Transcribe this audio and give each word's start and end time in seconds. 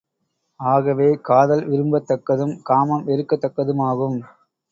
ஆகவே, 0.59 1.13
காதல் 1.21 1.65
விரும்பத் 1.65 2.07
தக்கதும், 2.11 2.55
காமம் 2.63 3.05
வெறுக்கத் 3.07 3.43
தகுந்ததுமாகும். 3.45 4.17